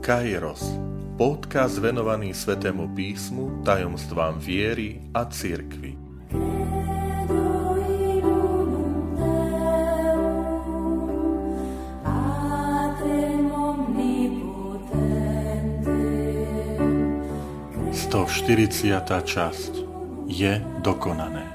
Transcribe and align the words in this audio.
Kairos, 0.00 0.64
podcast 1.20 1.76
venovaný 1.76 2.32
Svetému 2.32 2.96
písmu, 2.96 3.60
tajomstvám 3.60 4.40
viery 4.40 4.96
a 5.12 5.28
cirkvi. 5.28 5.92
Sto 17.92 18.24
40. 18.24 19.04
časť 19.04 19.72
je 20.32 20.52
dokonané. 20.80 21.49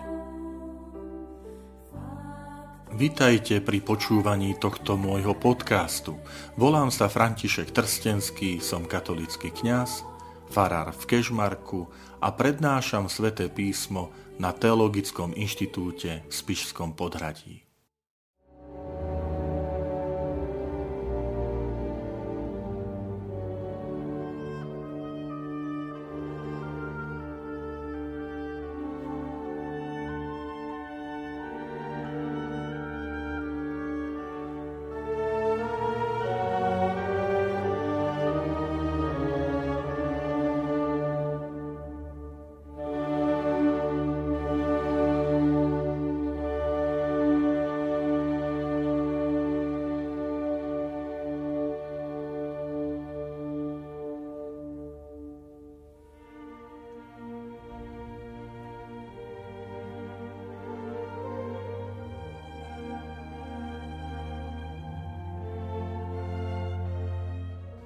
Vitajte 2.95 3.59
pri 3.59 3.83
počúvaní 3.83 4.55
tohto 4.55 4.95
môjho 4.95 5.35
podcastu. 5.35 6.15
Volám 6.55 6.87
sa 6.87 7.11
František 7.11 7.75
Trstenský, 7.75 8.63
som 8.63 8.87
katolický 8.87 9.51
kňaz, 9.51 10.07
farár 10.47 10.95
v 10.95 11.03
Kežmarku 11.03 11.91
a 12.23 12.31
prednášam 12.31 13.11
sväté 13.11 13.51
písmo 13.51 14.15
na 14.39 14.55
Teologickom 14.55 15.35
inštitúte 15.35 16.23
v 16.23 16.31
Spišskom 16.31 16.95
podhradí. 16.95 17.64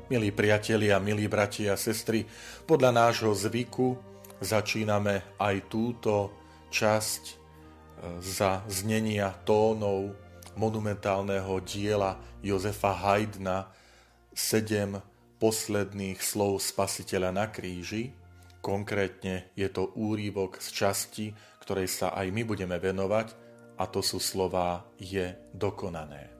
Milí 0.09 0.33
priatelia, 0.33 0.97
milí 0.97 1.29
bratia 1.29 1.77
a 1.77 1.77
sestry, 1.77 2.25
podľa 2.65 2.89
nášho 2.97 3.29
zvyku 3.29 3.93
začíname 4.41 5.37
aj 5.37 5.69
túto 5.69 6.33
časť 6.73 7.23
e, 7.29 7.33
za 8.17 8.65
znenia 8.65 9.29
tónov 9.45 10.17
monumentálneho 10.57 11.61
diela 11.61 12.17
Jozefa 12.41 12.89
Haydna 12.89 13.69
sedem 14.33 14.97
posledných 15.37 16.17
slov 16.17 16.57
spasiteľa 16.57 17.29
na 17.29 17.45
kríži. 17.45 18.09
Konkrétne 18.65 19.53
je 19.53 19.69
to 19.69 19.93
úrivok 19.93 20.57
z 20.57 20.73
časti, 20.73 21.25
ktorej 21.61 21.85
sa 21.85 22.17
aj 22.17 22.33
my 22.33 22.41
budeme 22.49 22.81
venovať, 22.81 23.37
a 23.77 23.85
to 23.85 24.01
sú 24.01 24.17
slová 24.17 24.89
je 24.97 25.37
dokonané. 25.53 26.33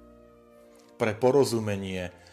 Pre 0.98 1.14
porozumenie 1.22 2.29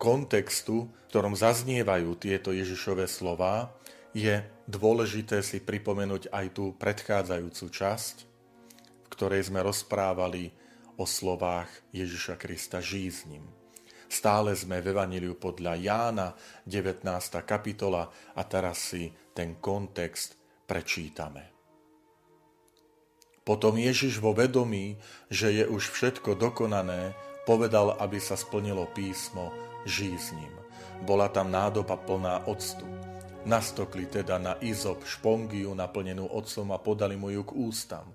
kontextu, 0.00 0.88
v 0.88 1.06
ktorom 1.12 1.36
zaznievajú 1.36 2.16
tieto 2.16 2.56
Ježišové 2.56 3.04
slová, 3.04 3.68
je 4.16 4.40
dôležité 4.64 5.44
si 5.44 5.60
pripomenúť 5.60 6.32
aj 6.32 6.46
tú 6.56 6.72
predchádzajúcu 6.80 7.66
časť, 7.68 8.16
v 9.04 9.08
ktorej 9.12 9.52
sme 9.52 9.60
rozprávali 9.60 10.56
o 10.96 11.04
slovách 11.04 11.68
Ježiša 11.92 12.40
Krista 12.40 12.80
žízním. 12.80 13.44
Stále 14.10 14.58
sme 14.58 14.82
v 14.82 14.90
Evangeliu 14.90 15.38
podľa 15.38 15.78
Jána, 15.78 16.34
19. 16.66 17.06
kapitola 17.46 18.10
a 18.34 18.42
teraz 18.42 18.90
si 18.90 19.06
ten 19.30 19.62
kontext 19.62 20.34
prečítame. 20.66 21.54
Potom 23.46 23.78
Ježiš 23.78 24.18
vo 24.18 24.34
vedomí, 24.34 24.98
že 25.30 25.54
je 25.54 25.64
už 25.66 25.94
všetko 25.94 26.34
dokonané, 26.34 27.14
povedal, 27.50 27.98
aby 27.98 28.22
sa 28.22 28.38
splnilo 28.38 28.86
písmo, 28.94 29.50
žízním. 29.82 30.54
Bola 31.02 31.26
tam 31.26 31.50
nádoba 31.50 31.98
plná 31.98 32.46
octu. 32.46 32.86
Nastokli 33.42 34.06
teda 34.06 34.38
na 34.38 34.54
izop 34.62 35.02
špongiu 35.02 35.74
naplnenú 35.74 36.30
ocom 36.30 36.70
a 36.70 36.78
podali 36.78 37.18
mu 37.18 37.34
ju 37.34 37.42
k 37.42 37.50
ústam. 37.58 38.06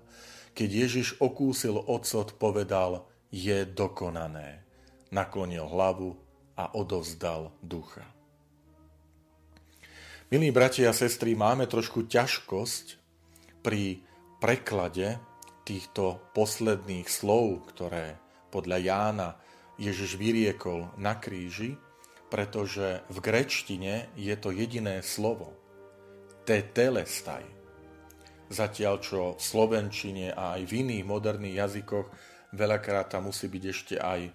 Keď 0.56 0.68
Ježiš 0.72 1.08
okúsil 1.20 1.76
ocot, 1.76 2.32
povedal, 2.40 3.04
je 3.28 3.68
dokonané. 3.68 4.64
Naklonil 5.12 5.68
hlavu 5.68 6.16
a 6.56 6.72
odovzdal 6.72 7.52
ducha. 7.60 8.08
Milí 10.32 10.48
bratia 10.48 10.88
a 10.88 10.96
sestry, 10.96 11.36
máme 11.36 11.68
trošku 11.68 12.08
ťažkosť 12.08 12.86
pri 13.60 14.00
preklade 14.40 15.20
týchto 15.68 16.24
posledných 16.32 17.04
slov, 17.04 17.68
ktoré 17.68 18.25
podľa 18.56 18.78
Jána 18.80 19.28
Ježiš 19.76 20.16
vyriekol 20.16 20.88
na 20.96 21.20
kríži, 21.20 21.76
pretože 22.32 23.04
v 23.12 23.18
grečtine 23.20 24.08
je 24.16 24.32
to 24.40 24.48
jediné 24.48 25.04
slovo. 25.04 25.52
Tetelestaj. 26.48 27.44
Zatiaľ 28.48 28.94
čo 29.04 29.20
v 29.36 29.42
slovenčine 29.42 30.32
a 30.32 30.56
aj 30.56 30.62
v 30.64 30.72
iných 30.86 31.04
moderných 31.04 31.60
jazykoch 31.60 32.06
veľakrát 32.56 33.12
tam 33.12 33.28
musí 33.28 33.52
byť 33.52 33.64
ešte 33.68 33.94
aj 34.00 34.32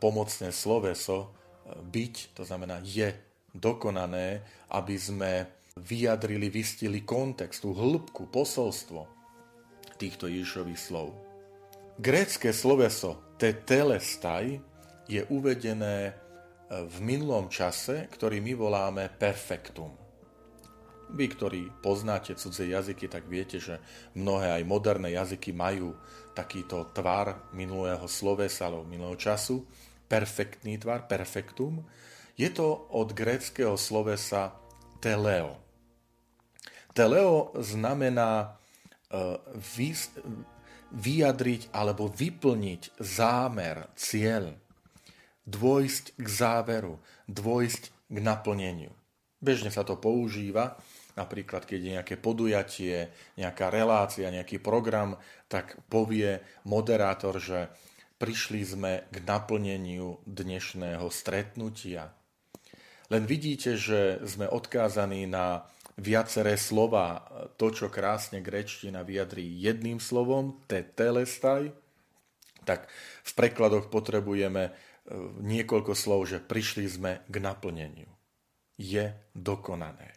pomocné 0.00 0.48
sloveso 0.54 1.36
byť, 1.68 2.14
to 2.32 2.42
znamená 2.48 2.80
je 2.80 3.12
dokonané, 3.52 4.40
aby 4.72 4.96
sme 4.96 5.32
vyjadrili, 5.76 6.48
vystili 6.48 7.02
kontextu, 7.02 7.74
hĺbku, 7.74 8.30
posolstvo 8.30 9.06
týchto 9.98 10.30
Ježišových 10.30 10.80
slov. 10.80 11.12
Grécké 12.00 12.54
sloveso 12.54 13.29
tetelestaj 13.40 14.60
je 15.08 15.24
uvedené 15.32 15.96
e, 16.06 16.12
v 16.84 16.96
minulom 17.00 17.48
čase, 17.48 18.04
ktorý 18.12 18.44
my 18.44 18.52
voláme 18.52 19.08
perfektum. 19.08 19.96
Vy, 21.10 21.26
ktorí 21.34 21.62
poznáte 21.82 22.38
cudzie 22.38 22.70
jazyky, 22.70 23.10
tak 23.10 23.26
viete, 23.26 23.58
že 23.58 23.82
mnohé 24.14 24.60
aj 24.60 24.62
moderné 24.68 25.16
jazyky 25.16 25.50
majú 25.50 25.96
takýto 26.36 26.86
tvar 26.94 27.50
minulého 27.50 28.04
slovesa 28.06 28.70
alebo 28.70 28.86
minulého 28.86 29.18
času, 29.18 29.66
perfektný 30.06 30.78
tvar, 30.78 31.10
perfektum. 31.10 31.82
Je 32.38 32.46
to 32.52 32.86
od 32.94 33.10
gréckého 33.10 33.74
slovesa 33.74 34.54
teleo. 35.02 35.58
Teleo 36.94 37.56
znamená 37.58 38.54
e, 39.10 39.28
vyjadriť 40.94 41.70
alebo 41.70 42.10
vyplniť 42.10 42.98
zámer, 42.98 43.90
cieľ 43.94 44.54
dôjsť 45.50 46.04
k 46.14 46.26
záveru, 46.28 46.94
dôjsť 47.26 47.82
k 48.10 48.18
naplneniu. 48.22 48.92
Bežne 49.40 49.72
sa 49.72 49.82
to 49.82 49.96
používa, 49.96 50.76
napríklad 51.16 51.64
keď 51.64 51.78
je 51.80 51.94
nejaké 51.96 52.14
podujatie, 52.20 53.08
nejaká 53.40 53.72
relácia, 53.72 54.30
nejaký 54.30 54.60
program, 54.60 55.16
tak 55.48 55.80
povie 55.88 56.44
moderátor, 56.68 57.40
že 57.40 57.72
prišli 58.20 58.60
sme 58.62 58.92
k 59.08 59.16
naplneniu 59.24 60.20
dnešného 60.28 61.08
stretnutia. 61.08 62.12
Len 63.10 63.24
vidíte, 63.26 63.74
že 63.74 64.22
sme 64.22 64.46
odkázaní 64.46 65.26
na 65.26 65.66
viaceré 66.00 66.56
slova. 66.56 67.28
To, 67.60 67.68
čo 67.68 67.92
krásne 67.92 68.40
grečtina 68.40 69.04
vyjadrí 69.04 69.44
jedným 69.60 70.00
slovom, 70.00 70.56
te 70.64 70.80
telestaj, 70.80 71.70
tak 72.64 72.88
v 73.24 73.32
prekladoch 73.36 73.92
potrebujeme 73.92 74.72
niekoľko 75.40 75.92
slov, 75.96 76.30
že 76.30 76.38
prišli 76.38 76.86
sme 76.86 77.12
k 77.26 77.36
naplneniu. 77.42 78.08
Je 78.80 79.12
dokonané. 79.36 80.16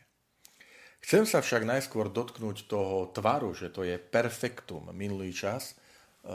Chcem 1.04 1.28
sa 1.28 1.44
však 1.44 1.68
najskôr 1.68 2.08
dotknúť 2.08 2.64
toho 2.72 3.12
tvaru, 3.12 3.52
že 3.52 3.68
to 3.68 3.84
je 3.84 4.00
perfektum 4.00 4.88
minulý 4.96 5.36
čas, 5.36 5.76
e, 5.76 6.34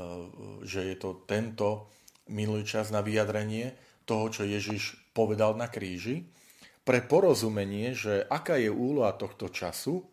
že 0.60 0.92
je 0.92 0.96
to 1.00 1.24
tento 1.24 1.88
minulý 2.28 2.68
čas 2.68 2.92
na 2.92 3.00
vyjadrenie 3.00 3.72
toho, 4.04 4.28
čo 4.28 4.44
Ježiš 4.44 5.00
povedal 5.16 5.56
na 5.56 5.72
kríži, 5.72 6.28
pre 6.88 7.05
porozumenie, 7.05 7.93
že 7.93 8.25
aká 8.32 8.56
je 8.56 8.73
úloha 8.73 9.12
tohto 9.12 9.52
času. 9.52 10.08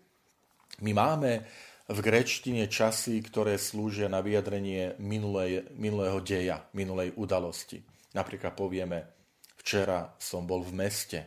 My 0.83 0.91
máme 0.91 1.47
v 1.87 1.99
grečtine 2.03 2.67
časy, 2.67 3.23
ktoré 3.23 3.55
slúžia 3.55 4.11
na 4.11 4.19
vyjadrenie 4.19 4.99
minulej, 4.99 5.71
minulého 5.79 6.19
deja, 6.19 6.67
minulej 6.75 7.15
udalosti. 7.15 7.79
Napríklad 8.11 8.59
povieme, 8.59 9.07
včera 9.55 10.19
som 10.19 10.43
bol 10.43 10.67
v 10.67 10.75
meste, 10.75 11.19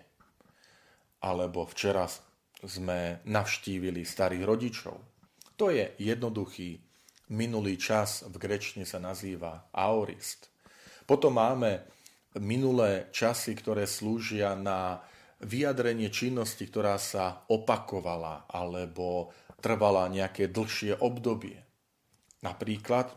alebo 1.25 1.65
včera 1.65 2.05
sme 2.61 3.25
navštívili 3.25 4.05
starých 4.05 4.45
rodičov. 4.45 4.97
To 5.57 5.73
je 5.73 5.97
jednoduchý 5.97 6.77
minulý 7.33 7.81
čas, 7.81 8.21
v 8.29 8.37
grečne 8.37 8.85
sa 8.85 9.01
nazýva 9.01 9.73
aorist. 9.73 10.53
Potom 11.09 11.41
máme 11.41 11.89
minulé 12.37 13.09
časy, 13.17 13.57
ktoré 13.57 13.89
slúžia 13.89 14.53
na 14.53 15.01
vyjadrenie 15.43 16.11
činnosti, 16.11 16.67
ktorá 16.67 16.99
sa 16.99 17.47
opakovala 17.47 18.51
alebo 18.51 19.31
trvala 19.63 20.11
nejaké 20.11 20.51
dlhšie 20.51 20.99
obdobie. 20.99 21.63
Napríklad 22.43 23.11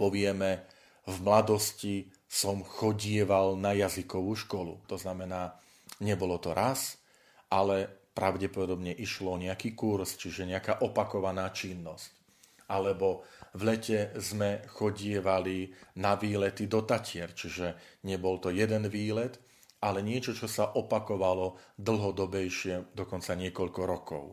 povieme 0.00 0.64
v 1.04 1.16
mladosti 1.20 2.08
som 2.24 2.64
chodieval 2.64 3.54
na 3.54 3.76
jazykovú 3.76 4.32
školu. 4.34 4.74
To 4.88 4.96
znamená, 4.96 5.54
nebolo 6.00 6.40
to 6.40 6.56
raz, 6.56 6.98
ale 7.52 7.86
pravdepodobne 8.16 8.96
išlo 8.96 9.36
nejaký 9.36 9.76
kurz, 9.76 10.16
čiže 10.16 10.48
nejaká 10.48 10.80
opakovaná 10.80 11.52
činnosť. 11.52 12.10
Alebo 12.64 13.28
v 13.52 13.62
lete 13.68 14.16
sme 14.16 14.64
chodievali 14.72 15.68
na 16.00 16.16
výlety 16.16 16.64
do 16.64 16.80
Tatier, 16.82 17.36
čiže 17.36 18.00
nebol 18.08 18.40
to 18.40 18.48
jeden 18.48 18.88
výlet, 18.88 19.36
ale 19.84 20.00
niečo, 20.00 20.32
čo 20.32 20.48
sa 20.48 20.72
opakovalo 20.72 21.76
dlhodobejšie, 21.76 22.96
dokonca 22.96 23.36
niekoľko 23.36 23.80
rokov. 23.84 24.24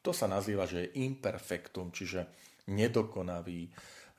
To 0.00 0.16
sa 0.16 0.24
nazýva, 0.24 0.64
že 0.64 0.88
je 0.88 1.04
imperfektum, 1.04 1.92
čiže 1.92 2.24
nedokonavý 2.72 3.68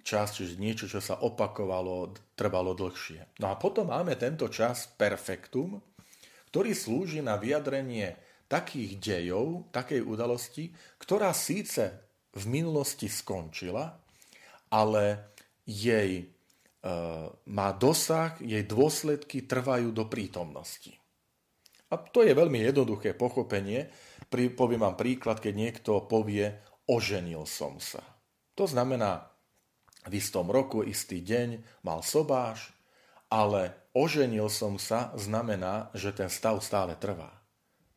čas, 0.05 0.37
čiže 0.37 0.61
niečo, 0.61 0.85
čo 0.85 1.01
sa 1.01 1.25
opakovalo, 1.25 2.13
trvalo 2.37 2.77
dlhšie. 2.77 3.41
No 3.41 3.49
a 3.49 3.57
potom 3.57 3.89
máme 3.89 4.13
tento 4.13 4.45
čas 4.53 4.85
perfektum, 4.85 5.81
ktorý 6.53 6.77
slúži 6.77 7.25
na 7.25 7.41
vyjadrenie 7.41 8.13
takých 8.45 9.01
dejov, 9.01 9.73
takej 9.73 10.05
udalosti, 10.05 10.69
ktorá 11.01 11.33
síce 11.33 11.97
v 12.37 12.43
minulosti 12.45 13.09
skončila, 13.09 13.97
ale 14.69 15.33
jej 15.65 16.34
má 17.49 17.69
dosah, 17.73 18.37
jej 18.37 18.61
dôsledky 18.61 19.49
trvajú 19.49 19.89
do 19.89 20.05
prítomnosti. 20.05 20.93
A 21.89 21.97
to 21.97 22.21
je 22.21 22.33
veľmi 22.33 22.61
jednoduché 22.61 23.17
pochopenie. 23.17 23.89
Pri, 24.29 24.53
poviem 24.53 24.85
vám 24.85 24.97
príklad, 24.97 25.41
keď 25.41 25.53
niekto 25.53 26.05
povie, 26.05 26.49
oženil 26.89 27.45
som 27.49 27.77
sa. 27.81 28.01
To 28.57 28.69
znamená, 28.69 29.29
v 30.05 30.13
istom 30.21 30.49
roku, 30.53 30.85
istý 30.85 31.25
deň 31.25 31.81
mal 31.81 32.05
sobáš, 32.05 32.73
ale 33.33 33.89
oženil 33.97 34.49
som 34.53 34.77
sa 34.77 35.09
znamená, 35.17 35.89
že 35.97 36.13
ten 36.13 36.29
stav 36.29 36.61
stále 36.61 36.93
trvá. 36.97 37.33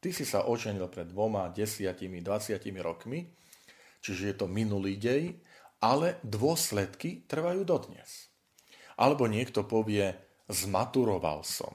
Ty 0.00 0.08
si 0.14 0.24
sa 0.24 0.48
oženil 0.48 0.88
pred 0.88 1.10
dvoma, 1.10 1.52
desiatimi, 1.52 2.24
dvaciatimi 2.24 2.80
rokmi, 2.80 3.28
čiže 4.00 4.22
je 4.32 4.34
to 4.38 4.46
minulý 4.48 4.96
dej, 4.96 5.36
ale 5.84 6.16
dôsledky 6.24 7.28
trvajú 7.28 7.66
dodnes. 7.66 8.30
Alebo 8.98 9.30
niekto 9.30 9.62
povie, 9.62 10.10
zmaturoval 10.50 11.46
som. 11.46 11.70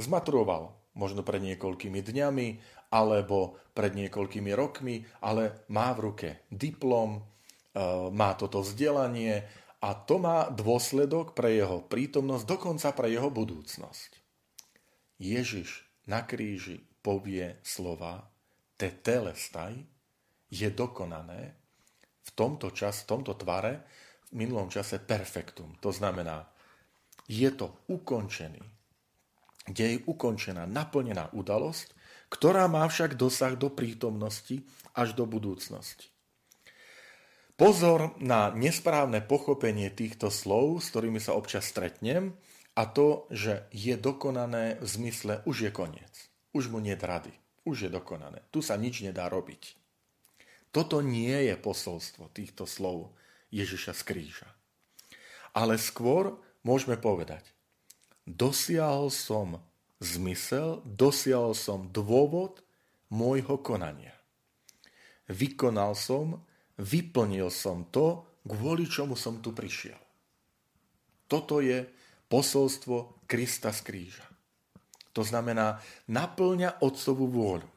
Zmaturoval 0.00 0.72
možno 0.96 1.20
pred 1.20 1.44
niekoľkými 1.44 2.00
dňami, 2.00 2.48
alebo 2.90 3.60
pred 3.70 3.94
niekoľkými 3.94 4.50
rokmi, 4.56 5.06
ale 5.22 5.66
má 5.70 5.94
v 5.94 6.10
ruke 6.10 6.28
diplom, 6.50 7.18
e, 7.18 7.20
má 8.10 8.34
toto 8.34 8.66
vzdelanie 8.66 9.46
a 9.80 9.94
to 9.94 10.18
má 10.18 10.50
dôsledok 10.50 11.32
pre 11.32 11.54
jeho 11.54 11.86
prítomnosť, 11.86 12.44
dokonca 12.44 12.88
pre 12.92 13.08
jeho 13.14 13.30
budúcnosť. 13.30 14.10
Ježiš 15.22 15.86
na 16.10 16.26
kríži 16.26 16.82
povie 17.00 17.62
slova 17.62 18.26
tetelestaj 18.74 19.76
je 20.50 20.68
dokonané 20.72 21.54
v 22.20 22.30
tomto 22.34 22.74
čas, 22.74 23.06
v 23.06 23.08
tomto 23.16 23.38
tvare, 23.38 23.86
minulom 24.34 24.70
čase 24.70 25.02
perfektum. 25.02 25.74
To 25.82 25.90
znamená, 25.90 26.46
je 27.30 27.50
to 27.54 27.70
ukončený, 27.86 28.62
dej 29.70 30.02
ukončená, 30.06 30.66
naplnená 30.66 31.30
udalosť, 31.30 31.94
ktorá 32.30 32.70
má 32.70 32.86
však 32.86 33.18
dosah 33.18 33.54
do 33.58 33.70
prítomnosti 33.70 34.62
až 34.94 35.14
do 35.14 35.26
budúcnosti. 35.26 36.10
Pozor 37.58 38.16
na 38.16 38.48
nesprávne 38.56 39.20
pochopenie 39.20 39.92
týchto 39.92 40.32
slov, 40.32 40.80
s 40.80 40.88
ktorými 40.94 41.20
sa 41.20 41.36
občas 41.36 41.68
stretnem, 41.68 42.32
a 42.78 42.88
to, 42.88 43.28
že 43.28 43.68
je 43.74 43.92
dokonané 43.98 44.80
v 44.80 44.86
zmysle 44.86 45.44
už 45.44 45.68
je 45.68 45.70
koniec. 45.74 46.14
Už 46.56 46.72
mu 46.72 46.80
nie 46.80 46.96
rady. 46.96 47.34
Už 47.68 47.86
je 47.86 47.90
dokonané. 47.92 48.40
Tu 48.48 48.64
sa 48.64 48.80
nič 48.80 49.04
nedá 49.04 49.28
robiť. 49.28 49.76
Toto 50.72 51.02
nie 51.04 51.34
je 51.50 51.54
posolstvo 51.60 52.32
týchto 52.32 52.64
slov. 52.64 53.12
Ježiša 53.50 53.92
z 53.94 54.02
kríža. 54.06 54.48
Ale 55.54 55.78
skôr 55.78 56.38
môžeme 56.62 56.94
povedať, 56.94 57.42
dosiahol 58.26 59.10
som 59.10 59.58
zmysel, 59.98 60.80
dosiahol 60.86 61.52
som 61.52 61.90
dôvod 61.90 62.62
môjho 63.10 63.58
konania. 63.58 64.14
Vykonal 65.30 65.94
som, 65.98 66.42
vyplnil 66.78 67.50
som 67.50 67.86
to, 67.90 68.26
kvôli 68.46 68.88
čomu 68.88 69.14
som 69.14 69.38
tu 69.42 69.52
prišiel. 69.52 69.98
Toto 71.30 71.62
je 71.62 71.86
posolstvo 72.26 73.26
Krista 73.30 73.70
z 73.70 73.80
kríža. 73.86 74.26
To 75.14 75.22
znamená, 75.26 75.82
naplňa 76.06 76.82
otcovú 76.82 77.26
vôľu. 77.30 77.68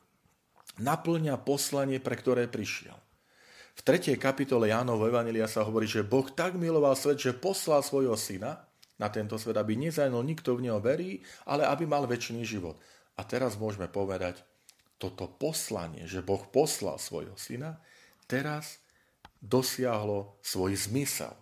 Naplňa 0.81 1.37
poslanie, 1.41 2.01
pre 2.01 2.17
ktoré 2.17 2.49
prišiel. 2.49 2.97
V 3.73 3.81
3. 3.81 4.15
kapitole 4.21 4.69
Jánovho 4.69 5.09
Evangelia 5.09 5.49
sa 5.49 5.65
hovorí, 5.65 5.89
že 5.89 6.05
Boh 6.05 6.29
tak 6.29 6.53
miloval 6.53 6.93
svet, 6.93 7.17
že 7.17 7.33
poslal 7.33 7.81
svojho 7.81 8.13
syna 8.13 8.69
na 9.01 9.09
tento 9.09 9.35
svet, 9.41 9.57
aby 9.57 9.73
nezajnul 9.73 10.21
nikto 10.21 10.53
v 10.53 10.69
neho 10.69 10.77
verí, 10.77 11.25
ale 11.49 11.65
aby 11.65 11.89
mal 11.89 12.05
väčší 12.05 12.45
život. 12.45 12.77
A 13.17 13.25
teraz 13.25 13.57
môžeme 13.57 13.89
povedať, 13.89 14.45
toto 15.01 15.27
poslanie, 15.27 16.05
že 16.05 16.23
Boh 16.23 16.39
poslal 16.47 17.01
svojho 17.01 17.35
syna, 17.35 17.81
teraz 18.29 18.79
dosiahlo 19.43 20.39
svoj 20.39 20.77
zmysel, 20.77 21.35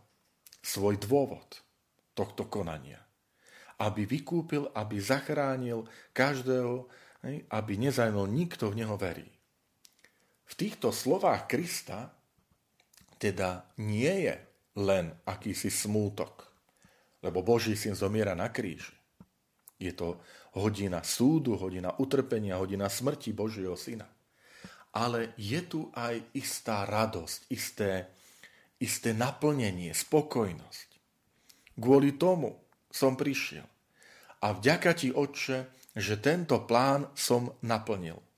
svoj 0.66 0.98
dôvod 0.98 1.62
tohto 2.18 2.50
konania. 2.50 2.98
Aby 3.78 4.08
vykúpil, 4.10 4.72
aby 4.74 4.98
zachránil 4.98 5.86
každého, 6.16 6.90
aby 7.54 7.74
nezajnul 7.78 8.26
nikto 8.26 8.74
v 8.74 8.82
neho 8.82 8.98
verí. 8.98 9.30
V 10.50 10.54
týchto 10.58 10.90
slovách 10.90 11.46
Krista 11.46 12.21
teda 13.22 13.70
nie 13.78 14.26
je 14.26 14.36
len 14.82 15.14
akýsi 15.30 15.70
smútok, 15.70 16.50
lebo 17.22 17.46
Boží 17.46 17.78
syn 17.78 17.94
zomiera 17.94 18.34
na 18.34 18.50
kríži. 18.50 18.98
Je 19.78 19.94
to 19.94 20.18
hodina 20.58 21.06
súdu, 21.06 21.54
hodina 21.54 21.94
utrpenia, 22.02 22.58
hodina 22.58 22.90
smrti 22.90 23.30
Božieho 23.30 23.78
syna. 23.78 24.10
Ale 24.98 25.38
je 25.38 25.62
tu 25.70 25.94
aj 25.94 26.18
istá 26.34 26.84
radosť, 26.90 27.40
isté, 27.54 28.10
isté 28.82 29.14
naplnenie, 29.14 29.94
spokojnosť. 29.94 30.90
Kvôli 31.78 32.18
tomu 32.18 32.58
som 32.90 33.14
prišiel. 33.14 33.64
A 34.42 34.58
vďaka 34.58 34.92
ti, 34.98 35.14
Otče, 35.14 35.70
že 35.96 36.18
tento 36.18 36.66
plán 36.66 37.08
som 37.14 37.54
naplnil 37.62 38.31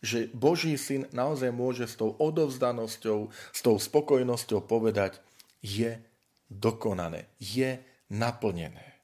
že 0.00 0.32
Boží 0.32 0.76
syn 0.80 1.08
naozaj 1.12 1.52
môže 1.52 1.84
s 1.84 1.96
tou 1.96 2.16
odovzdanosťou, 2.16 3.28
s 3.30 3.60
tou 3.60 3.76
spokojnosťou 3.76 4.64
povedať, 4.64 5.20
je 5.60 6.00
dokonané, 6.48 7.28
je 7.36 7.78
naplnené. 8.08 9.00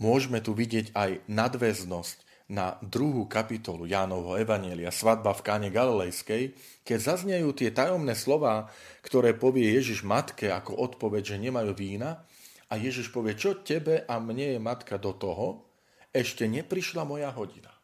Môžeme 0.00 0.40
tu 0.40 0.56
vidieť 0.56 0.96
aj 0.96 1.26
nadväznosť 1.28 2.48
na 2.50 2.80
druhú 2.82 3.30
kapitolu 3.30 3.86
Jánovho 3.86 4.34
Evanielia, 4.34 4.90
svadba 4.90 5.36
v 5.36 5.44
káne 5.44 5.68
Galilejskej, 5.70 6.56
keď 6.82 6.98
zaznejú 6.98 7.54
tie 7.54 7.70
tajomné 7.70 8.18
slova, 8.18 8.72
ktoré 9.06 9.38
povie 9.38 9.70
Ježiš 9.70 10.02
matke 10.02 10.50
ako 10.50 10.74
odpoveď, 10.74 11.36
že 11.36 11.42
nemajú 11.46 11.70
vína, 11.76 12.26
a 12.70 12.78
Ježiš 12.78 13.10
povie, 13.10 13.34
čo 13.34 13.58
tebe 13.66 14.06
a 14.06 14.14
mne 14.22 14.54
je 14.54 14.60
matka 14.62 14.94
do 14.94 15.10
toho, 15.10 15.66
ešte 16.14 16.46
neprišla 16.46 17.02
moja 17.02 17.30
hodina. 17.34 17.79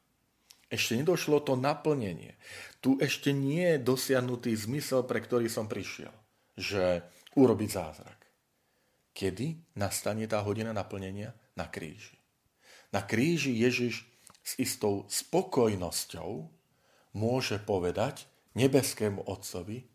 Ešte 0.67 0.99
nedošlo 0.99 1.43
to 1.47 1.55
naplnenie. 1.55 2.35
Tu 2.83 2.99
ešte 2.99 3.31
nie 3.31 3.77
je 3.77 3.83
dosiahnutý 3.87 4.51
zmysel, 4.59 5.07
pre 5.07 5.23
ktorý 5.23 5.47
som 5.47 5.71
prišiel. 5.71 6.11
Že 6.59 7.07
urobiť 7.39 7.71
zázrak. 7.71 8.21
Kedy 9.17 9.79
nastane 9.79 10.27
tá 10.27 10.43
hodina 10.43 10.75
naplnenia? 10.75 11.33
Na 11.57 11.71
kríži. 11.71 12.19
Na 12.93 13.01
kríži 13.01 13.55
Ježiš 13.57 14.05
s 14.45 14.53
istou 14.61 15.09
spokojnosťou 15.09 16.53
môže 17.17 17.57
povedať 17.65 18.29
nebeskému 18.53 19.25
Otcovi, 19.25 19.89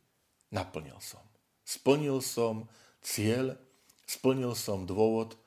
naplnil 0.50 0.98
som. 0.98 1.22
Splnil 1.62 2.20
som 2.26 2.66
cieľ, 3.06 3.56
splnil 4.10 4.58
som 4.58 4.90
dôvod, 4.90 5.38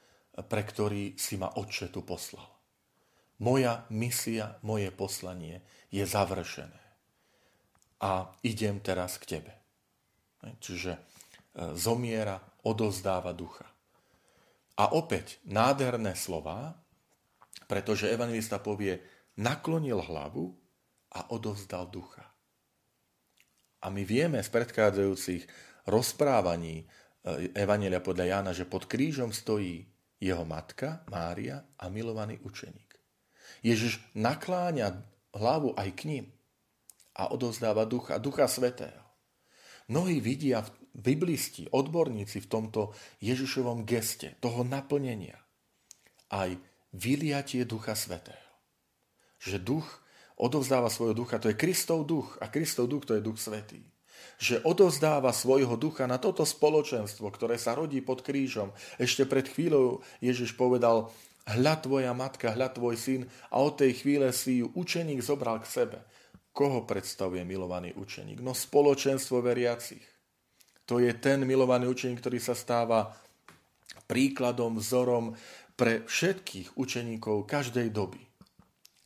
pre 0.47 0.62
ktorý 0.62 1.19
si 1.19 1.35
ma 1.35 1.50
Otče 1.50 1.90
tu 1.90 2.07
poslal. 2.07 2.53
Moja 3.44 3.84
misia, 3.92 4.56
moje 4.64 4.88
poslanie 4.88 5.60
je 5.92 6.00
završené. 6.08 6.80
A 8.00 8.32
idem 8.40 8.80
teraz 8.80 9.20
k 9.20 9.36
tebe. 9.38 9.52
Čiže 10.60 10.96
e, 10.96 11.00
zomiera, 11.76 12.40
odozdáva 12.64 13.36
ducha. 13.36 13.68
A 14.80 14.96
opäť 14.96 15.38
nádherné 15.44 16.16
slova, 16.16 16.72
pretože 17.68 18.08
evangelista 18.08 18.56
povie, 18.60 19.00
naklonil 19.36 20.00
hlavu 20.00 20.56
a 21.14 21.30
odovzdal 21.30 21.88
ducha. 21.92 22.24
A 23.84 23.92
my 23.92 24.02
vieme 24.02 24.40
z 24.40 24.48
predchádzajúcich 24.48 25.42
rozprávaní 25.88 26.80
e, 26.80 26.84
Evangelia 27.52 28.00
podľa 28.00 28.24
Jána, 28.24 28.52
že 28.56 28.64
pod 28.64 28.88
krížom 28.88 29.32
stojí 29.32 29.84
jeho 30.16 30.44
matka 30.48 31.04
Mária 31.12 31.60
a 31.76 31.92
milovaný 31.92 32.40
učeník. 32.40 32.93
Ježiš 33.64 33.97
nakláňa 34.12 35.00
hlavu 35.33 35.73
aj 35.75 35.88
k 35.97 36.02
ním 36.04 36.26
a 37.16 37.33
odozdáva 37.33 37.88
ducha, 37.88 38.21
ducha 38.21 38.44
svetého. 38.44 39.00
Mnohí 39.88 40.21
vidia 40.21 40.64
biblisti, 40.94 41.66
odborníci 41.73 42.44
v 42.44 42.50
tomto 42.50 42.92
Ježišovom 43.25 43.83
geste, 43.88 44.37
toho 44.38 44.62
naplnenia, 44.62 45.40
aj 46.30 46.61
vyliatie 46.94 47.66
ducha 47.66 47.99
svetého. 47.99 48.52
Že 49.42 49.59
duch 49.61 49.88
odovzdáva 50.38 50.88
svojho 50.88 51.16
ducha, 51.16 51.42
to 51.42 51.50
je 51.50 51.59
Kristov 51.59 52.06
duch 52.06 52.38
a 52.38 52.49
Kristov 52.49 52.87
duch 52.88 53.04
to 53.09 53.18
je 53.18 53.23
duch 53.25 53.40
svetý. 53.40 53.83
Že 54.40 54.64
odovzdáva 54.64 55.35
svojho 55.35 55.76
ducha 55.76 56.09
na 56.09 56.16
toto 56.16 56.47
spoločenstvo, 56.47 57.28
ktoré 57.28 57.61
sa 57.61 57.76
rodí 57.76 58.00
pod 58.00 58.25
krížom. 58.25 58.73
Ešte 58.97 59.28
pred 59.28 59.44
chvíľou 59.47 60.00
Ježiš 60.23 60.56
povedal, 60.56 61.12
hľa 61.44 61.74
tvoja 61.84 62.12
matka, 62.16 62.56
hľa 62.56 62.72
tvoj 62.72 62.96
syn 62.96 63.22
a 63.52 63.60
od 63.60 63.76
tej 63.76 64.00
chvíle 64.00 64.32
si 64.32 64.64
ju 64.64 64.72
učeník 64.72 65.20
zobral 65.20 65.60
k 65.60 65.68
sebe. 65.68 65.98
Koho 66.54 66.86
predstavuje 66.86 67.42
milovaný 67.42 67.92
učeník? 67.98 68.40
No 68.40 68.54
spoločenstvo 68.54 69.42
veriacich. 69.42 70.02
To 70.86 71.00
je 71.00 71.10
ten 71.16 71.42
milovaný 71.42 71.90
učeník, 71.90 72.20
ktorý 72.20 72.38
sa 72.38 72.54
stáva 72.54 73.12
príkladom, 74.06 74.78
vzorom 74.78 75.34
pre 75.74 76.06
všetkých 76.06 76.78
učeníkov 76.78 77.48
každej 77.48 77.90
doby. 77.90 78.22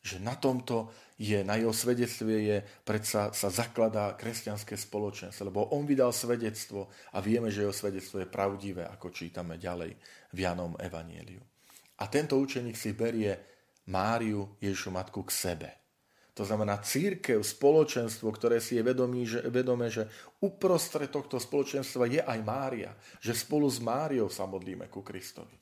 Že 0.04 0.21
na 0.23 0.37
tomto 0.37 0.92
je, 1.18 1.42
na 1.42 1.59
jeho 1.59 1.75
svedectve 1.75 2.30
je, 2.30 2.57
predsa 2.87 3.35
sa 3.35 3.49
zakladá 3.50 4.14
kresťanské 4.14 4.78
spoločenstvo, 4.78 5.50
lebo 5.50 5.75
on 5.75 5.83
vydal 5.83 6.14
svedectvo 6.14 6.87
a 7.11 7.18
vieme, 7.18 7.50
že 7.50 7.66
jeho 7.66 7.75
svedectvo 7.75 8.23
je 8.23 8.30
pravdivé, 8.30 8.87
ako 8.87 9.11
čítame 9.11 9.59
ďalej 9.59 9.99
v 10.30 10.38
Janom 10.38 10.78
Evanieliu. 10.78 11.42
A 11.99 12.05
tento 12.07 12.38
učeník 12.38 12.78
si 12.78 12.95
berie 12.95 13.35
Máriu, 13.90 14.55
Ježišu 14.62 14.95
matku, 14.95 15.26
k 15.26 15.33
sebe. 15.35 15.71
To 16.38 16.47
znamená 16.47 16.78
církev, 16.78 17.43
spoločenstvo, 17.43 18.31
ktoré 18.31 18.62
si 18.62 18.78
je 18.78 18.87
vedomí, 18.87 19.26
že, 19.26 19.43
vedomé, 19.50 19.90
že 19.90 20.07
uprostred 20.38 21.11
tohto 21.11 21.43
spoločenstva 21.43 22.07
je 22.07 22.23
aj 22.23 22.38
Mária, 22.47 22.95
že 23.19 23.35
spolu 23.35 23.67
s 23.67 23.83
Máriou 23.83 24.31
sa 24.31 24.47
modlíme 24.47 24.87
ku 24.87 25.02
Kristovi. 25.02 25.59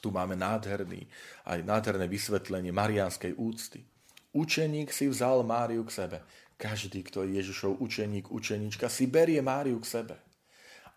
Tu 0.00 0.08
máme 0.08 0.40
nádherný, 0.40 1.04
aj 1.44 1.60
nádherné 1.68 2.08
vysvetlenie 2.08 2.72
marianskej 2.72 3.36
úcty. 3.36 3.84
Učeník 4.32 4.88
si 4.88 5.12
vzal 5.12 5.44
Máriu 5.44 5.84
k 5.84 5.92
sebe. 5.92 6.18
Každý, 6.56 7.04
kto 7.04 7.28
je 7.28 7.36
Ježišov 7.36 7.76
učeník, 7.76 8.32
učeníčka, 8.32 8.88
si 8.88 9.04
berie 9.04 9.44
Máriu 9.44 9.76
k 9.84 10.00
sebe 10.00 10.16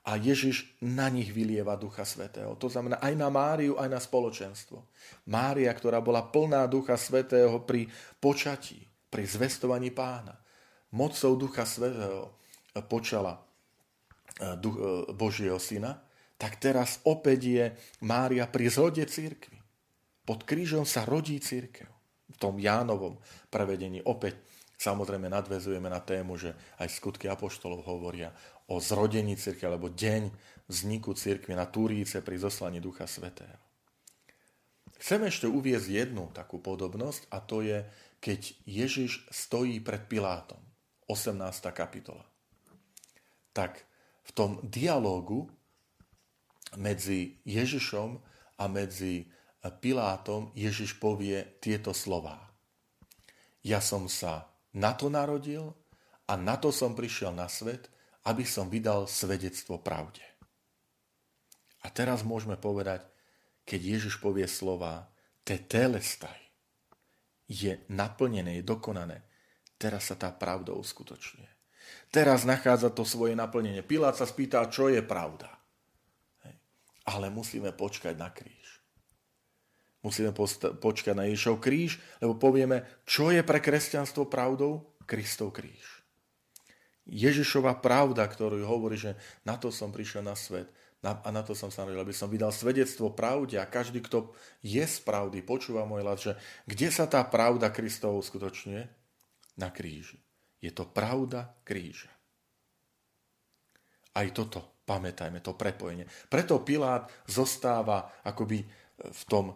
a 0.05 0.21
Ježiš 0.21 0.77
na 0.85 1.09
nich 1.09 1.33
vylieva 1.33 1.73
Ducha 1.73 2.05
Svetého. 2.05 2.53
To 2.61 2.69
znamená 2.69 3.01
aj 3.01 3.13
na 3.17 3.33
Máriu, 3.33 3.73
aj 3.81 3.89
na 3.89 3.97
spoločenstvo. 3.97 4.85
Mária, 5.25 5.73
ktorá 5.73 5.97
bola 5.97 6.21
plná 6.21 6.69
Ducha 6.69 6.93
Svetého 6.93 7.65
pri 7.65 7.89
počatí, 8.21 8.85
pri 9.09 9.25
zvestovaní 9.25 9.89
pána. 9.89 10.37
Mocou 10.93 11.33
Ducha 11.33 11.65
Svetého 11.65 12.37
počala 12.85 13.41
eh, 14.37 14.53
eh, 14.53 14.61
Božieho 15.09 15.57
syna, 15.57 16.05
tak 16.37 16.61
teraz 16.61 17.01
opäť 17.07 17.39
je 17.41 17.65
Mária 18.05 18.45
pri 18.45 18.69
zrode 18.69 19.01
církvy. 19.09 19.57
Pod 20.21 20.45
krížom 20.45 20.85
sa 20.85 21.01
rodí 21.01 21.41
církev. 21.41 21.89
V 22.29 22.37
tom 22.37 22.61
Jánovom 22.61 23.17
prevedení 23.49 24.03
opäť 24.05 24.37
samozrejme 24.75 25.31
nadvezujeme 25.31 25.87
na 25.87 26.03
tému, 26.03 26.35
že 26.35 26.51
aj 26.77 26.91
skutky 26.91 27.31
apoštolov 27.31 27.87
hovoria 27.87 28.35
o 28.65 28.81
zrodení 28.81 29.37
cirkvi, 29.37 29.65
alebo 29.69 29.93
deň 29.93 30.29
vzniku 30.65 31.13
cirkvi 31.13 31.53
na 31.53 31.69
Turíce 31.69 32.21
pri 32.25 32.41
zoslaní 32.41 32.81
Ducha 32.81 33.05
Svetého. 33.05 33.61
Chcem 34.97 35.27
ešte 35.27 35.45
uviezť 35.45 35.87
jednu 35.91 36.31
takú 36.31 36.57
podobnosť 36.63 37.29
a 37.29 37.43
to 37.43 37.61
je, 37.61 37.83
keď 38.23 38.41
Ježiš 38.65 39.27
stojí 39.29 39.77
pred 39.83 40.07
Pilátom, 40.09 40.61
18. 41.05 41.37
kapitola. 41.75 42.25
Tak 43.53 43.85
v 44.25 44.31
tom 44.33 44.57
dialógu 44.65 45.45
medzi 46.79 47.37
Ježišom 47.45 48.17
a 48.57 48.65
medzi 48.65 49.29
Pilátom 49.61 50.49
Ježiš 50.57 50.97
povie 50.97 51.57
tieto 51.61 51.93
slová. 51.93 52.49
Ja 53.65 53.81
som 53.81 54.05
sa 54.09 54.49
na 54.73 54.93
to 54.93 55.09
narodil 55.09 55.73
a 56.29 56.33
na 56.37 56.57
to 56.57 56.69
som 56.69 56.93
prišiel 56.93 57.33
na 57.33 57.49
svet, 57.49 57.89
aby 58.25 58.43
som 58.43 58.67
vydal 58.67 59.05
svedectvo 59.05 59.77
pravde. 59.77 60.25
A 61.85 61.93
teraz 61.93 62.25
môžeme 62.25 62.57
povedať, 62.57 63.05
keď 63.65 63.81
Ježiš 63.97 64.17
povie 64.17 64.49
slova 64.49 65.09
tetelestaj, 65.45 66.45
je 67.45 67.77
naplnené, 67.93 68.61
je 68.61 68.65
dokonané. 68.65 69.21
Teraz 69.77 70.09
sa 70.09 70.17
tá 70.17 70.33
pravda 70.33 70.73
uskutočňuje. 70.73 71.51
Teraz 72.09 72.41
nachádza 72.41 72.89
to 72.89 73.05
svoje 73.05 73.37
naplnenie. 73.37 73.85
Pilát 73.85 74.17
sa 74.17 74.25
spýta, 74.25 74.65
čo 74.73 74.89
je 74.89 75.05
pravda. 75.05 75.53
Hej. 76.41 76.57
Ale 77.05 77.29
musíme 77.29 77.69
počkať 77.69 78.17
na 78.17 78.33
kríž. 78.33 78.81
Musíme 80.01 80.33
počkať 80.81 81.13
na 81.17 81.29
Ježišov 81.29 81.61
kríž, 81.61 81.97
lebo 82.21 82.37
povieme, 82.37 83.05
čo 83.05 83.29
je 83.29 83.41
pre 83.45 83.61
kresťanstvo 83.61 84.25
pravdou? 84.25 84.97
Kristov 85.05 85.53
kríž. 85.53 85.94
Ježišova 87.05 87.79
pravda, 87.85 88.25
ktorú 88.25 88.65
hovorí, 88.65 88.97
že 88.97 89.13
na 89.45 89.55
to 89.55 89.69
som 89.69 89.93
prišiel 89.93 90.25
na 90.25 90.33
svet 90.33 90.69
a 91.05 91.29
na 91.29 91.45
to 91.45 91.53
som 91.53 91.69
sa 91.69 91.85
narodil, 91.85 92.01
aby 92.01 92.15
som 92.17 92.25
vydal 92.25 92.49
svedectvo 92.49 93.13
pravde 93.13 93.61
a 93.61 93.69
každý, 93.69 94.01
kto 94.01 94.33
je 94.65 94.81
z 94.81 94.97
pravdy, 95.05 95.45
počúva 95.45 95.85
môj 95.85 96.01
hlas, 96.01 96.19
že 96.25 96.33
kde 96.65 96.89
sa 96.89 97.05
tá 97.05 97.21
pravda 97.21 97.69
Kristov 97.69 98.17
uskutočňuje? 98.25 98.83
Na 99.61 99.69
kríži. 99.69 100.17
Je 100.59 100.73
to 100.73 100.89
pravda 100.89 101.53
kríža. 101.61 102.09
Aj 104.17 104.25
toto 104.33 104.81
pamätajme, 104.89 105.45
to 105.45 105.53
prepojenie. 105.53 106.09
Preto 106.25 106.65
Pilát 106.65 107.05
zostáva 107.29 108.09
akoby 108.25 108.65
v 108.97 109.21
tom 109.29 109.53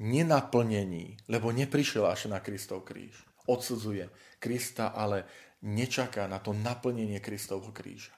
nenaplnení, 0.00 1.20
lebo 1.28 1.50
neprišiel 1.50 2.06
až 2.06 2.32
na 2.32 2.40
Kristov 2.40 2.86
kríž. 2.88 3.18
Odsudzuje 3.44 4.08
Krista, 4.38 4.94
ale 4.94 5.26
nečaká 5.64 6.30
na 6.30 6.38
to 6.38 6.54
naplnenie 6.54 7.18
Kristovho 7.18 7.74
kríža. 7.74 8.14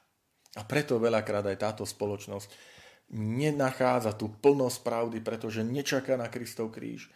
A 0.59 0.67
preto 0.67 0.99
veľakrát 0.99 1.47
aj 1.47 1.59
táto 1.63 1.85
spoločnosť 1.87 2.51
nenachádza 3.15 4.15
tú 4.15 4.31
plnosť 4.31 4.79
pravdy, 4.83 5.19
pretože 5.23 5.67
nečaká 5.67 6.15
na 6.15 6.31
Kristov 6.31 6.75
kríž. 6.75 7.11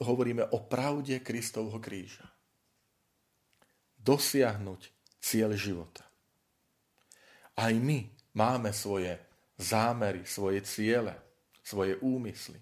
Hovoríme 0.00 0.48
o 0.52 0.58
pravde 0.60 1.20
Kristovho 1.20 1.80
kríža. 1.80 2.24
Dosiahnuť 4.02 4.80
cieľ 5.22 5.54
života. 5.54 6.04
Aj 7.54 7.70
my 7.70 8.08
máme 8.34 8.72
svoje 8.72 9.20
zámery, 9.60 10.24
svoje 10.26 10.64
ciele, 10.64 11.14
svoje 11.62 12.00
úmysly. 12.02 12.58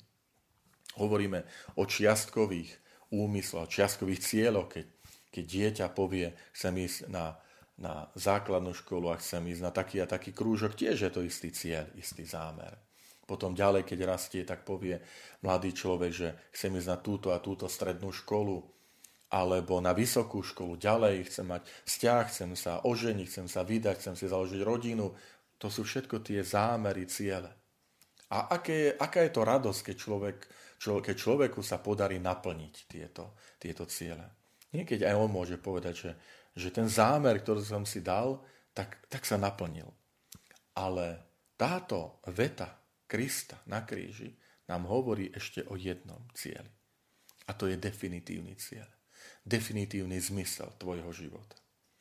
Hovoríme 0.99 1.47
o 1.79 1.87
čiastkových 1.87 2.77
úmysloch, 3.15 3.71
čiastkových 3.71 4.21
cieľoch, 4.21 4.69
keď 4.69 4.85
keď 5.31 5.45
dieťa 5.47 5.87
povie, 5.95 6.35
chcem 6.53 6.75
ísť 6.75 7.09
na, 7.11 7.39
na 7.79 8.11
základnú 8.19 8.75
školu 8.75 9.15
a 9.15 9.21
chcem 9.23 9.41
ísť 9.47 9.63
na 9.63 9.73
taký 9.73 10.03
a 10.03 10.11
taký 10.11 10.35
krúžok, 10.35 10.77
tiež 10.77 11.07
je 11.07 11.11
to 11.11 11.23
istý 11.25 11.55
cieľ, 11.55 11.87
istý 11.97 12.27
zámer. 12.27 12.77
Potom 13.25 13.55
ďalej, 13.55 13.87
keď 13.87 13.99
rastie, 14.11 14.43
tak 14.43 14.67
povie 14.67 14.99
mladý 15.47 15.71
človek, 15.71 16.11
že 16.11 16.29
chcem 16.51 16.75
ísť 16.75 16.89
na 16.91 16.99
túto 16.99 17.31
a 17.31 17.39
túto 17.39 17.71
strednú 17.71 18.11
školu, 18.11 18.59
alebo 19.31 19.79
na 19.79 19.95
vysokú 19.95 20.43
školu, 20.43 20.75
ďalej 20.75 21.31
chcem 21.31 21.47
mať 21.47 21.63
vzťah, 21.87 22.25
chcem 22.27 22.51
sa 22.59 22.83
oženiť, 22.83 23.27
chcem 23.31 23.47
sa 23.47 23.63
vydať, 23.63 24.03
chcem 24.03 24.15
si 24.19 24.27
založiť 24.27 24.61
rodinu. 24.67 25.15
To 25.63 25.71
sú 25.71 25.87
všetko 25.87 26.27
tie 26.27 26.43
zámery, 26.43 27.07
ciele. 27.07 27.55
A 28.35 28.51
aké 28.51 28.99
aká 28.99 29.23
je 29.23 29.31
to 29.31 29.47
radosť, 29.47 29.81
keď, 29.87 29.97
človek, 29.97 30.37
čo, 30.83 30.99
keď 30.99 31.15
človeku 31.15 31.63
sa 31.63 31.79
podarí 31.79 32.19
naplniť 32.19 32.75
tieto, 32.91 33.39
tieto 33.63 33.87
ciele. 33.87 34.40
Niekedy 34.71 35.03
aj 35.03 35.17
on 35.19 35.31
môže 35.31 35.59
povedať, 35.59 35.95
že, 35.95 36.11
že 36.55 36.69
ten 36.71 36.87
zámer, 36.87 37.43
ktorý 37.43 37.63
som 37.63 37.83
si 37.83 38.03
dal, 38.03 38.43
tak, 38.71 39.03
tak 39.11 39.27
sa 39.27 39.35
naplnil. 39.35 39.91
Ale 40.79 41.19
táto 41.59 42.23
veta 42.31 42.79
Krista 43.11 43.59
na 43.67 43.83
kríži 43.83 44.31
nám 44.71 44.87
hovorí 44.87 45.35
ešte 45.35 45.67
o 45.67 45.75
jednom 45.75 46.23
cieli. 46.31 46.71
A 47.51 47.59
to 47.59 47.67
je 47.67 47.75
definitívny 47.75 48.55
cieľ. 48.55 48.87
Definitívny 49.43 50.23
zmysel 50.23 50.71
tvojho 50.79 51.11
života. 51.11 51.59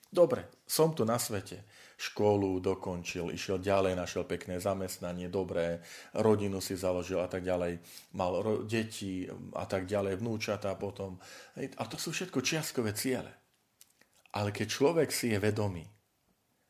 Dobre, 0.10 0.50
som 0.66 0.98
tu 0.98 1.06
na 1.06 1.22
svete. 1.22 1.70
Školu 2.00 2.58
dokončil, 2.64 3.30
išiel 3.30 3.62
ďalej, 3.62 3.94
našiel 3.94 4.26
pekné 4.26 4.58
zamestnanie, 4.58 5.30
dobré, 5.30 5.84
rodinu 6.18 6.64
si 6.64 6.74
založil 6.74 7.22
a 7.22 7.30
tak 7.30 7.46
ďalej. 7.46 7.78
Mal 8.18 8.34
ro- 8.42 8.64
deti 8.66 9.30
a 9.54 9.66
tak 9.70 9.86
ďalej, 9.86 10.18
vnúčatá 10.18 10.74
potom. 10.80 11.22
A 11.60 11.84
to 11.86 12.00
sú 12.00 12.10
všetko 12.10 12.42
čiastkové 12.42 12.96
ciele. 12.98 13.30
Ale 14.34 14.50
keď 14.50 14.68
človek 14.72 15.10
si 15.14 15.30
je 15.36 15.38
vedomý, 15.38 15.86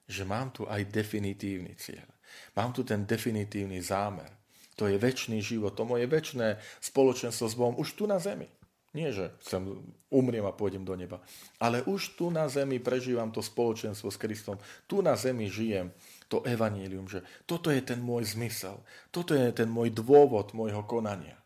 že 0.10 0.26
mám 0.26 0.50
tu 0.50 0.66
aj 0.66 0.90
definitívny 0.90 1.78
cieľ, 1.78 2.10
mám 2.58 2.74
tu 2.74 2.82
ten 2.82 3.06
definitívny 3.06 3.80
zámer, 3.80 4.34
to 4.74 4.88
je 4.90 4.98
väčší 4.98 5.40
život, 5.40 5.78
to 5.78 5.86
moje 5.86 6.08
väčšie 6.08 6.56
spoločenstvo 6.82 7.46
s 7.46 7.56
Bohom 7.56 7.76
už 7.78 7.94
tu 7.94 8.04
na 8.10 8.18
zemi. 8.18 8.48
Nie, 8.90 9.14
že 9.14 9.38
chcem, 9.46 9.86
umriem 10.10 10.50
a 10.50 10.56
pôjdem 10.56 10.82
do 10.82 10.98
neba. 10.98 11.22
Ale 11.62 11.86
už 11.86 12.18
tu 12.18 12.34
na 12.34 12.50
zemi 12.50 12.82
prežívam 12.82 13.30
to 13.30 13.46
spoločenstvo 13.46 14.10
s 14.10 14.18
Kristom. 14.18 14.58
Tu 14.90 15.06
na 15.06 15.14
zemi 15.14 15.46
žijem 15.46 15.94
to 16.26 16.42
evanílium, 16.42 17.06
že 17.06 17.22
toto 17.46 17.70
je 17.70 17.86
ten 17.86 18.02
môj 18.02 18.34
zmysel. 18.34 18.82
Toto 19.14 19.38
je 19.38 19.54
ten 19.54 19.70
môj 19.70 19.94
dôvod 19.94 20.58
môjho 20.58 20.82
konania. 20.90 21.38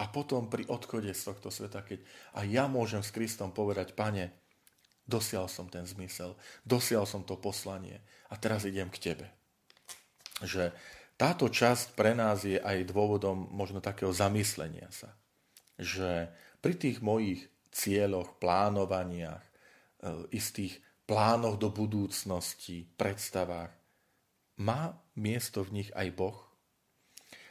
A 0.00 0.08
potom 0.08 0.48
pri 0.48 0.64
odchode 0.72 1.12
z 1.12 1.22
tohto 1.28 1.52
sveta, 1.52 1.84
keď 1.84 2.00
a 2.32 2.48
ja 2.48 2.64
môžem 2.64 3.04
s 3.04 3.12
Kristom 3.12 3.52
povedať, 3.52 3.92
pane, 3.92 4.32
dosial 5.04 5.44
som 5.52 5.68
ten 5.68 5.84
zmysel, 5.84 6.32
dosial 6.64 7.04
som 7.04 7.20
to 7.20 7.36
poslanie 7.36 8.00
a 8.32 8.40
teraz 8.40 8.64
idem 8.64 8.88
k 8.88 9.12
tebe. 9.12 9.26
Že 10.40 10.72
táto 11.20 11.52
časť 11.52 11.92
pre 11.92 12.16
nás 12.16 12.48
je 12.48 12.56
aj 12.56 12.88
dôvodom 12.88 13.52
možno 13.52 13.84
takého 13.84 14.08
zamyslenia 14.08 14.88
sa. 14.88 15.12
Že 15.76 16.32
pri 16.60 16.76
tých 16.76 17.00
mojich 17.00 17.48
cieľoch, 17.72 18.36
plánovaniach, 18.36 19.42
e, 19.42 19.50
istých 20.36 20.78
plánoch 21.08 21.58
do 21.58 21.72
budúcnosti, 21.72 22.86
predstavách, 22.94 23.72
má 24.60 24.94
miesto 25.16 25.64
v 25.64 25.82
nich 25.82 25.90
aj 25.96 26.08
Boh? 26.14 26.38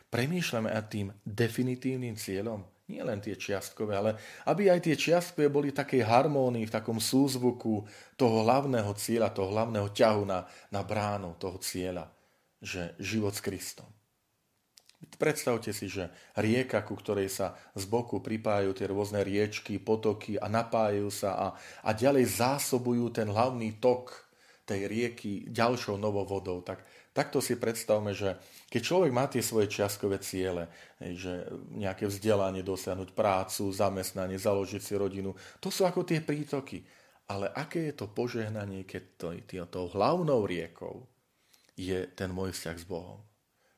Premýšľame 0.10 0.70
nad 0.74 0.86
tým 0.90 1.14
definitívnym 1.26 2.18
cieľom, 2.18 2.66
nie 2.90 3.06
len 3.06 3.22
tie 3.22 3.38
čiastkové, 3.38 3.94
ale 3.94 4.12
aby 4.50 4.74
aj 4.74 4.90
tie 4.90 4.96
čiastkové 4.98 5.54
boli 5.54 5.70
v 5.70 5.78
takej 5.78 6.02
harmónii, 6.02 6.66
v 6.66 6.74
takom 6.74 6.98
súzvuku 6.98 7.86
toho 8.18 8.36
hlavného 8.42 8.90
cieľa, 8.98 9.30
toho 9.30 9.54
hlavného 9.54 9.94
ťahu 9.94 10.24
na, 10.26 10.50
na 10.74 10.82
bránu 10.82 11.38
toho 11.38 11.62
cieľa, 11.62 12.10
že 12.58 12.98
život 12.98 13.38
s 13.38 13.46
Kristom. 13.46 13.99
Predstavte 15.00 15.72
si, 15.72 15.88
že 15.88 16.12
rieka, 16.36 16.84
ku 16.84 17.00
ktorej 17.00 17.32
sa 17.32 17.56
z 17.72 17.88
boku 17.88 18.20
pripájajú 18.20 18.72
tie 18.76 18.88
rôzne 18.92 19.24
riečky, 19.24 19.80
potoky 19.80 20.36
a 20.36 20.52
napájajú 20.52 21.08
sa 21.08 21.32
a, 21.40 21.48
a 21.88 21.90
ďalej 21.96 22.28
zásobujú 22.28 23.08
ten 23.16 23.32
hlavný 23.32 23.80
tok 23.80 24.28
tej 24.68 24.92
rieky 24.92 25.48
ďalšou 25.48 25.96
novou 25.96 26.28
vodou. 26.28 26.60
Tak, 26.60 26.84
takto 27.16 27.40
si 27.40 27.56
predstavme, 27.56 28.12
že 28.12 28.38
keď 28.68 28.82
človek 28.84 29.12
má 29.16 29.26
tie 29.32 29.40
svoje 29.40 29.72
čiastkové 29.72 30.20
ciele, 30.20 30.68
že 31.00 31.48
nejaké 31.74 32.06
vzdelanie 32.06 32.62
dosiahnuť, 32.62 33.16
prácu, 33.16 33.72
zamestnanie, 33.72 34.36
založiť 34.36 34.82
si 34.84 34.94
rodinu, 35.00 35.32
to 35.64 35.72
sú 35.72 35.88
ako 35.88 36.04
tie 36.04 36.20
prítoky. 36.20 36.84
Ale 37.30 37.48
aké 37.56 37.94
je 37.94 37.96
to 37.96 38.10
požehnanie, 38.10 38.84
keď 38.84 39.04
to, 39.16 39.28
tou 39.70 39.86
hlavnou 39.90 40.44
riekou 40.44 41.06
je 41.78 42.04
ten 42.14 42.30
môj 42.34 42.52
vzťah 42.52 42.78
s 42.78 42.86
Bohom? 42.90 43.29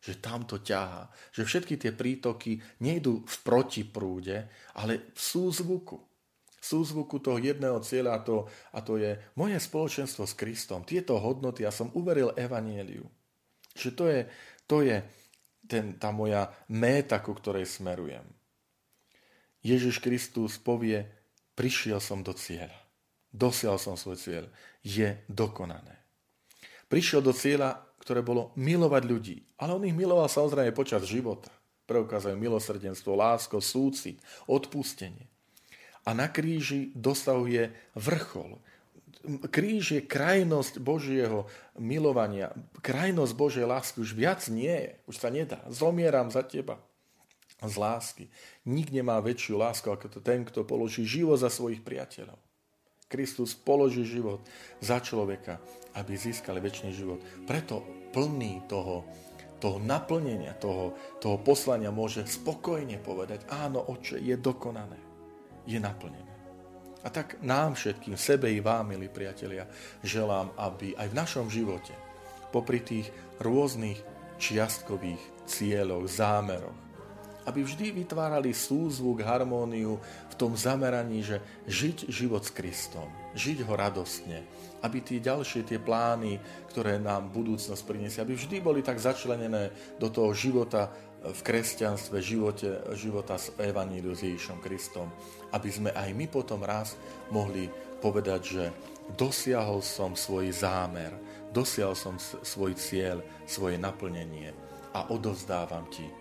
Že 0.01 0.17
tam 0.17 0.49
to 0.49 0.57
ťahá. 0.57 1.13
Že 1.29 1.41
všetky 1.45 1.75
tie 1.77 1.93
prítoky 1.93 2.57
nejdú 2.81 3.21
v 3.21 3.35
protiprúde, 3.45 4.49
ale 4.73 5.13
v 5.13 5.21
súzvuku. 5.21 5.97
V 6.61 6.65
súzvuku 6.65 7.21
toho 7.21 7.37
jedného 7.37 7.77
cieľa 7.85 8.17
a 8.17 8.19
to, 8.25 8.37
a 8.73 8.79
to 8.81 8.97
je 8.97 9.17
moje 9.37 9.57
spoločenstvo 9.61 10.25
s 10.25 10.33
Kristom. 10.33 10.81
Tieto 10.81 11.17
hodnoty, 11.21 11.65
ja 11.65 11.73
som 11.73 11.93
uveril 11.93 12.33
evanieliu. 12.33 13.05
Že 13.77 13.89
to 13.93 14.03
je, 14.09 14.19
to 14.65 14.77
je 14.81 14.97
ten, 15.69 15.97
tá 15.97 16.09
moja 16.09 16.49
méta, 16.69 17.21
ku 17.21 17.37
ktorej 17.37 17.69
smerujem. 17.69 18.25
Ježiš 19.61 20.01
Kristus 20.01 20.57
povie, 20.57 21.05
prišiel 21.53 22.01
som 22.01 22.25
do 22.25 22.33
cieľa. 22.33 22.77
Dosial 23.31 23.77
som 23.77 23.93
svoj 23.93 24.17
cieľ. 24.17 24.45
Je 24.81 25.21
dokonané. 25.29 26.01
Prišiel 26.89 27.21
do 27.23 27.31
cieľa 27.31 27.90
ktoré 28.01 28.25
bolo 28.25 28.49
milovať 28.57 29.03
ľudí. 29.05 29.37
Ale 29.61 29.77
on 29.77 29.85
ich 29.85 29.93
miloval 29.93 30.25
samozrejme 30.25 30.73
počas 30.73 31.05
života. 31.05 31.53
Preukazujú 31.85 32.33
milosrdenstvo, 32.33 33.13
lásko, 33.13 33.61
súcit, 33.61 34.17
odpustenie. 34.49 35.29
A 36.01 36.17
na 36.17 36.25
kríži 36.25 36.89
dosahuje 36.97 37.69
vrchol. 37.93 38.57
Kríž 39.53 39.93
je 39.93 40.01
krajnosť 40.01 40.81
Božieho 40.81 41.45
milovania, 41.77 42.57
krajnosť 42.81 43.33
Božej 43.37 43.65
lásky. 43.69 44.01
Už 44.01 44.17
viac 44.17 44.41
nie 44.49 44.73
je, 44.73 44.91
už 45.05 45.21
sa 45.21 45.29
nedá. 45.29 45.61
Zomieram 45.69 46.33
za 46.33 46.41
teba 46.41 46.81
z 47.61 47.75
lásky. 47.77 48.25
Nik 48.65 48.89
nemá 48.89 49.21
väčšiu 49.21 49.61
lásku 49.61 49.85
ako 49.85 50.09
to 50.09 50.19
ten, 50.25 50.41
kto 50.41 50.65
položí 50.65 51.05
život 51.05 51.37
za 51.37 51.53
svojich 51.53 51.85
priateľov. 51.85 52.41
Kristus 53.11 53.51
položí 53.51 54.07
život 54.07 54.39
za 54.79 55.03
človeka, 55.03 55.59
aby 55.99 56.15
získali 56.15 56.63
väčší 56.63 56.95
život. 56.95 57.19
Preto 57.43 57.83
plný 58.15 58.63
toho, 58.71 59.03
toho 59.59 59.77
naplnenia, 59.83 60.55
toho, 60.55 60.95
toho 61.19 61.37
poslania 61.43 61.91
môže 61.91 62.23
spokojne 62.23 63.03
povedať, 63.03 63.51
áno, 63.51 63.83
oče, 63.83 64.23
je 64.23 64.39
dokonané, 64.39 64.99
je 65.67 65.75
naplnené. 65.75 66.31
A 67.01 67.09
tak 67.09 67.41
nám 67.41 67.75
všetkým, 67.75 68.13
sebe 68.15 68.47
i 68.53 68.63
vám, 68.63 68.93
milí 68.93 69.09
priatelia, 69.09 69.65
želám, 70.05 70.53
aby 70.55 70.93
aj 70.95 71.07
v 71.11 71.17
našom 71.17 71.47
živote, 71.49 71.93
popri 72.53 72.79
tých 72.79 73.09
rôznych 73.41 73.97
čiastkových 74.37 75.21
cieľoch, 75.49 76.05
zámeroch, 76.05 76.90
aby 77.45 77.65
vždy 77.65 78.05
vytvárali 78.05 78.53
súzvuk, 78.53 79.25
harmóniu 79.25 79.97
v 80.29 80.35
tom 80.37 80.53
zameraní, 80.53 81.25
že 81.25 81.41
žiť 81.65 82.09
život 82.09 82.45
s 82.45 82.53
Kristom, 82.53 83.09
žiť 83.33 83.65
ho 83.65 83.73
radostne, 83.73 84.45
aby 84.85 85.01
tie 85.01 85.17
ďalšie 85.17 85.65
tie 85.65 85.79
plány, 85.81 86.37
ktoré 86.69 87.01
nám 87.01 87.33
budúcnosť 87.33 87.81
priniesie, 87.85 88.21
aby 88.21 88.37
vždy 88.37 88.57
boli 88.61 88.81
tak 88.85 89.01
začlenené 89.01 89.73
do 89.97 90.09
toho 90.13 90.33
života 90.37 90.93
v 91.21 91.39
kresťanstve, 91.45 92.17
živote, 92.17 92.81
života 92.97 93.37
s 93.37 93.53
Evaníliu 93.57 94.17
s 94.17 94.25
Ježišom 94.25 94.57
Kristom, 94.57 95.09
aby 95.53 95.69
sme 95.69 95.89
aj 95.93 96.09
my 96.17 96.25
potom 96.25 96.65
raz 96.65 96.97
mohli 97.29 97.69
povedať, 98.01 98.41
že 98.41 98.63
dosiahol 99.13 99.85
som 99.85 100.17
svoj 100.17 100.49
zámer, 100.49 101.13
dosiahol 101.53 101.93
som 101.93 102.17
svoj 102.21 102.73
cieľ, 102.73 103.21
svoje 103.45 103.77
naplnenie 103.77 104.49
a 104.97 105.13
odovzdávam 105.13 105.85
ti 105.93 106.20